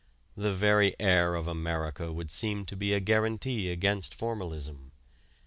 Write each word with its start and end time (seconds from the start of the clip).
The 0.35 0.51
very 0.51 0.95
air 0.99 1.35
of 1.35 1.47
America 1.47 2.11
would 2.11 2.31
seem 2.31 2.65
to 2.65 2.75
be 2.75 2.91
a 2.91 2.99
guarantee 2.99 3.69
against 3.69 4.15
formalism. 4.15 4.93